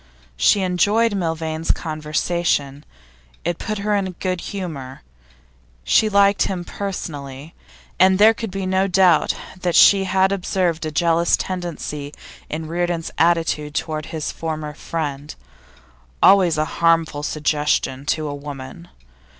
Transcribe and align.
She 0.35 0.61
enjoyed 0.61 1.13
Milvain's 1.13 1.69
conversation, 1.69 2.85
it 3.45 3.59
put 3.59 3.77
her 3.77 3.95
into 3.95 4.09
a 4.09 4.13
good 4.15 4.41
humour; 4.41 5.03
she 5.83 6.09
liked 6.09 6.47
him 6.47 6.65
personally, 6.65 7.53
and 7.99 8.17
there 8.17 8.33
could 8.33 8.49
be 8.49 8.65
no 8.65 8.87
doubt 8.87 9.35
that 9.61 9.75
she 9.75 10.05
had 10.05 10.31
observed 10.31 10.87
a 10.87 10.91
jealous 10.91 11.37
tendency 11.37 12.15
in 12.49 12.67
Reardon's 12.67 13.11
attitude 13.19 13.75
to 13.75 13.95
his 14.03 14.31
former 14.31 14.73
friend 14.73 15.35
always 16.23 16.57
a 16.57 16.65
harmful 16.81 17.21
suggestion 17.21 18.03
to 18.07 18.27
a 18.27 18.33
woman. 18.33 18.87